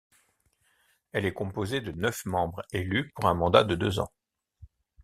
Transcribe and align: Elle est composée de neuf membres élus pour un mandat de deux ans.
Elle 1.11 1.27
est 1.27 1.33
composée 1.33 1.79
de 1.79 1.91
neuf 1.91 2.25
membres 2.25 2.63
élus 2.71 3.11
pour 3.13 3.25
un 3.27 3.35
mandat 3.35 3.63
de 3.63 3.75
deux 3.75 3.99
ans. 3.99 4.11